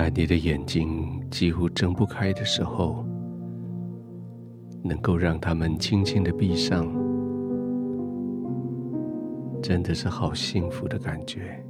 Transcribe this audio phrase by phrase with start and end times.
[0.00, 3.04] 在你的眼睛几乎睁不开的时候，
[4.82, 6.86] 能够让他们轻轻的闭上，
[9.62, 11.62] 真的是好幸福的感觉。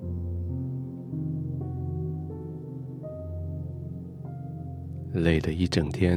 [5.14, 6.16] 累了一整天，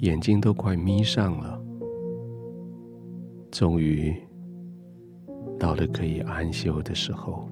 [0.00, 1.62] 眼睛都快眯上了，
[3.48, 4.12] 终于
[5.56, 7.48] 到了可以安休的时候。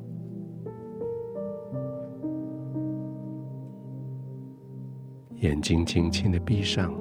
[5.42, 6.94] 眼睛轻轻的闭上，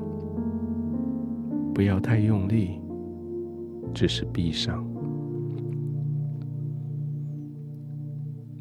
[1.75, 2.81] 不要太用力，
[3.93, 4.83] 只是闭上，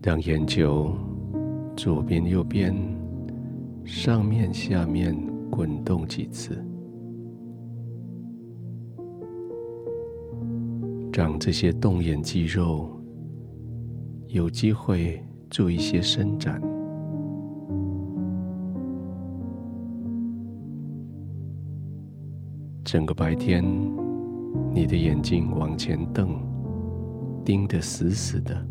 [0.02, 0.94] 让眼球
[1.74, 2.76] 左边右边、
[3.82, 5.16] 上面下面
[5.50, 6.62] 滚动几次，
[11.10, 12.86] 让这些动眼肌肉
[14.28, 16.60] 有机会做一些伸展。
[22.92, 23.64] 整个白天，
[24.74, 26.36] 你的眼睛往前瞪，
[27.44, 28.66] 盯得死死的。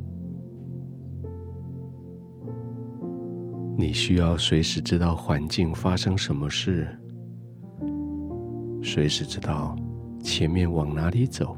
[3.77, 6.85] 你需要随时知道环境发生什么事，
[8.83, 9.73] 随时知道
[10.21, 11.55] 前面往哪里走。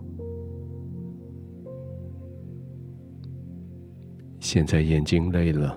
[4.40, 5.76] 现在眼睛累了，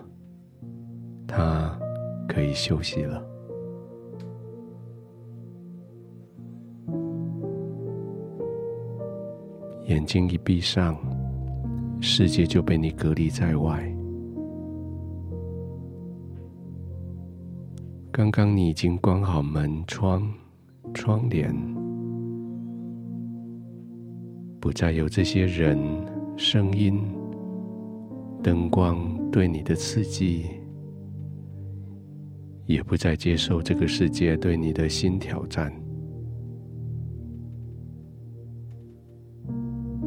[1.26, 1.80] 它
[2.28, 3.33] 可以休息了。
[9.94, 10.98] 眼睛一闭上，
[12.00, 13.80] 世界就被你隔离在外。
[18.10, 20.28] 刚刚你已经关好门窗、
[20.92, 21.54] 窗帘，
[24.58, 25.78] 不再有这些人、
[26.36, 27.00] 声音、
[28.42, 30.46] 灯光对你的刺激，
[32.66, 35.72] 也不再接受这个世界对你的新挑战。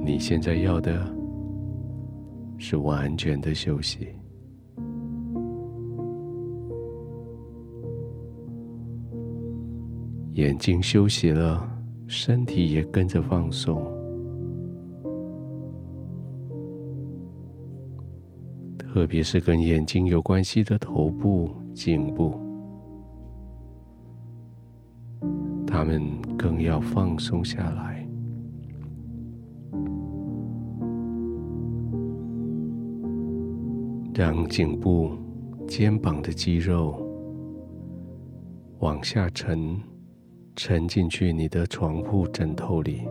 [0.07, 1.05] 你现在要的
[2.57, 4.07] 是完全的休息，
[10.35, 11.69] 眼睛休息了，
[12.07, 13.83] 身体也跟着放松，
[18.77, 22.33] 特别是跟眼睛有关系的头部、颈部，
[25.67, 26.01] 他们
[26.37, 27.96] 更要放松下来。
[34.17, 35.11] 让颈部、
[35.67, 37.07] 肩膀的肌肉
[38.79, 39.79] 往下沉，
[40.55, 43.07] 沉进去你的床铺枕头里，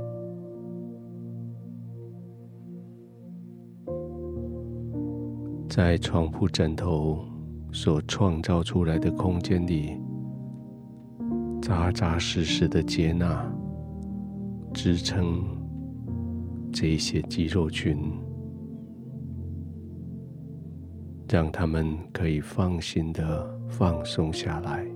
[5.68, 7.24] 在床铺枕头
[7.70, 9.96] 所创造出来的空间里，
[11.62, 13.48] 扎扎实实的接纳、
[14.74, 15.44] 支撑
[16.72, 17.96] 这些肌肉群。
[21.28, 24.86] 让他们可以放心的放松下来，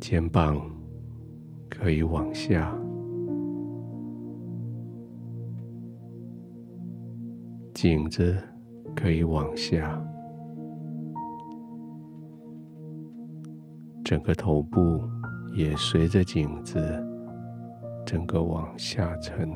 [0.00, 0.60] 肩膀
[1.68, 2.72] 可以往下，
[7.74, 8.36] 颈子
[8.94, 10.00] 可以往下，
[14.04, 15.02] 整个头部
[15.52, 17.13] 也随着颈子。
[18.06, 19.50] 整个往下沉，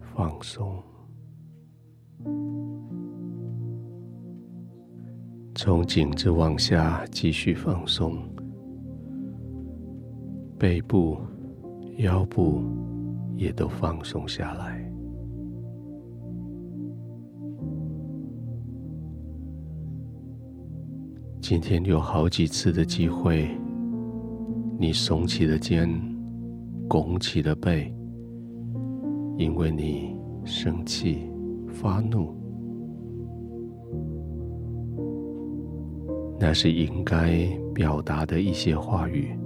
[0.00, 0.82] 放松，
[5.54, 8.18] 从颈子往下继续放松，
[10.58, 11.16] 背部、
[11.98, 12.64] 腰部
[13.36, 14.84] 也都放松下来。
[21.40, 23.48] 今天有好几次的机会。
[24.80, 25.90] 你耸起的肩，
[26.88, 27.92] 拱起的背，
[29.36, 31.28] 因为你生气、
[31.66, 32.32] 发怒，
[36.38, 37.44] 那是应该
[37.74, 39.36] 表达的一些话语，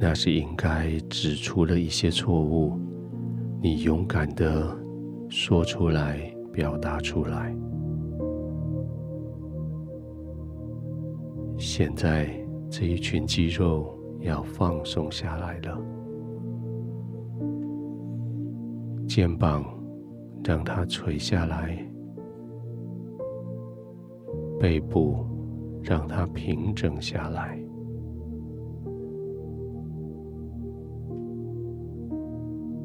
[0.00, 2.72] 那是应该指出了一些错误，
[3.62, 4.76] 你勇敢的
[5.28, 7.54] 说出来，表达出来。
[11.56, 12.44] 现在。
[12.68, 15.80] 这一群肌肉要放松下来了，
[19.06, 19.64] 肩膀
[20.44, 21.78] 让它垂下来，
[24.58, 25.24] 背部
[25.82, 27.58] 让它平整下来，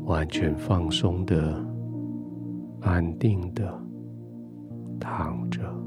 [0.05, 1.65] 完全放松的、
[2.81, 3.77] 安定的
[4.99, 5.80] 躺着。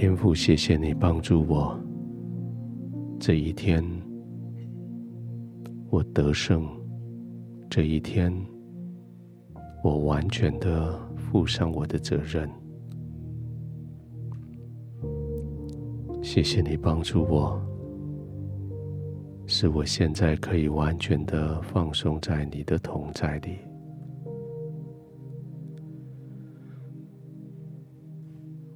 [0.00, 1.78] 天父，谢谢你帮助我。
[3.18, 3.84] 这一天，
[5.90, 6.66] 我得胜。
[7.68, 8.34] 这一天，
[9.84, 12.50] 我完全的负上我的责任。
[16.22, 17.60] 谢谢你帮助我，
[19.44, 23.58] 使我现在可以完全的放松在你的同在里。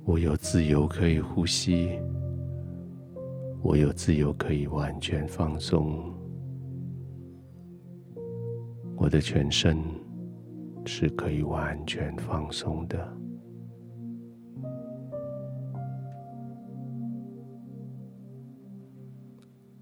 [0.07, 1.99] 我有自由可以呼吸，
[3.63, 6.13] 我有自由可以完全放松，
[8.97, 9.79] 我的全身
[10.85, 13.17] 是可以完全放松的。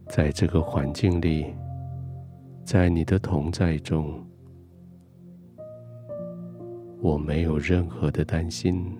[0.06, 1.52] 在这个环境里，
[2.64, 4.24] 在你的同在中，
[7.00, 8.96] 我没有任何的担心。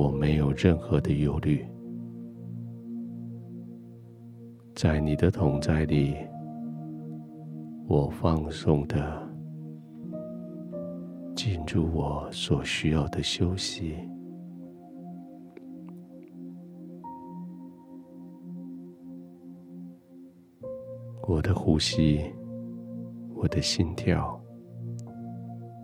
[0.00, 1.62] 我没有任何的忧虑，
[4.74, 6.16] 在你的同在里，
[7.86, 8.96] 我放松的
[11.36, 13.94] 进入我所需要的休息。
[21.28, 22.22] 我的呼吸，
[23.34, 24.40] 我的心跳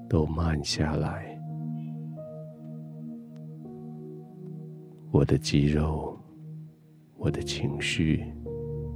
[0.09, 1.26] 都慢下来。
[5.17, 6.15] 我的肌肉，
[7.17, 8.23] 我的情绪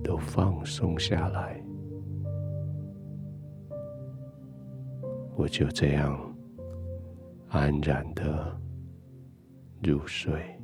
[0.04, 1.58] 都放松下来，
[5.34, 6.20] 我就这样
[7.48, 8.54] 安然的
[9.82, 10.59] 入睡。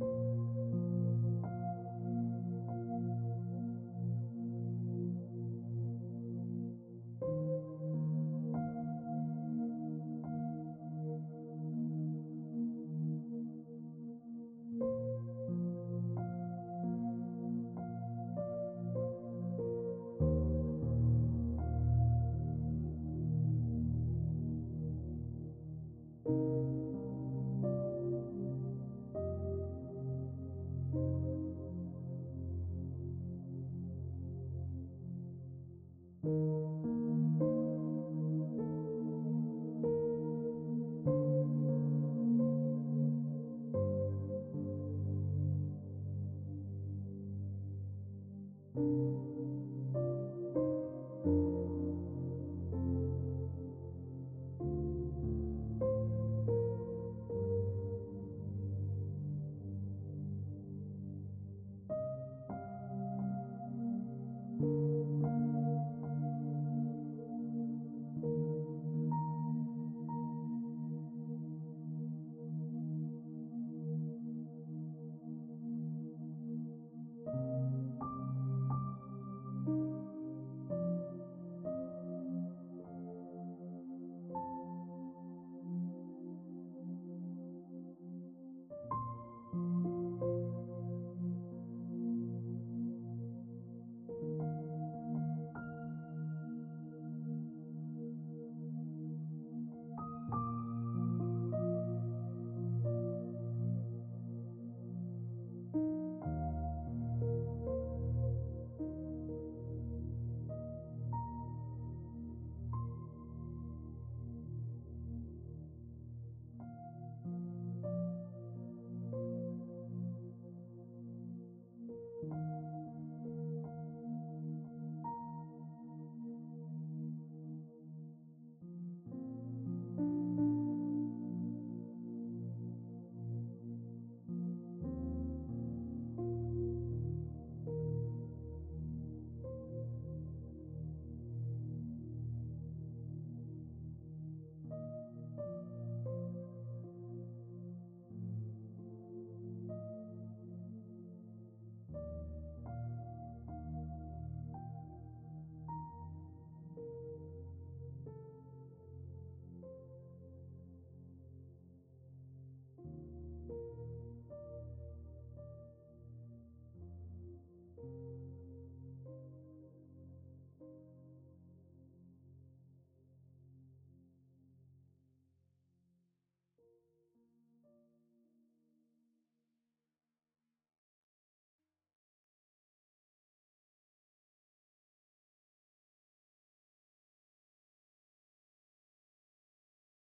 [0.00, 0.31] you